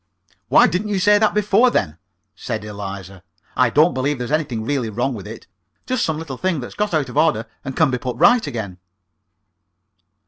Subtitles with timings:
[0.47, 1.99] "Why didn't you say that before, then?"
[2.35, 3.21] said Eliza.
[3.55, 5.45] "I don't believe there's anything really wrong with it
[5.85, 8.79] just some little thing that's got out of order, and can be put right again."